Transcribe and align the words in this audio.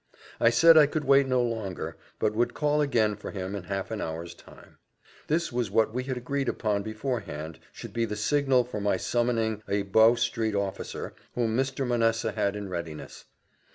I 0.39 0.49
said 0.49 0.77
I 0.79 0.87
could 0.87 1.05
wait 1.05 1.27
no 1.27 1.43
longer, 1.43 1.95
but 2.17 2.33
would 2.33 2.55
call 2.55 2.81
again 2.81 3.15
for 3.15 3.29
him 3.29 3.53
in 3.55 3.65
half 3.65 3.91
an 3.91 4.01
hour's 4.01 4.33
time. 4.33 4.79
This 5.27 5.51
was 5.51 5.69
what 5.69 5.93
we 5.93 6.05
had 6.05 6.17
agreed 6.17 6.49
upon 6.49 6.81
beforehand 6.81 7.59
should 7.71 7.93
be 7.93 8.05
the 8.05 8.15
signal 8.15 8.63
for 8.63 8.81
my 8.81 8.97
summoning 8.97 9.61
a 9.69 9.83
Bow 9.83 10.15
street 10.15 10.55
officer, 10.55 11.13
whom 11.35 11.55
Mr. 11.55 11.85
Manessa 11.85 12.31
had 12.33 12.55
in 12.55 12.67
readiness. 12.67 13.25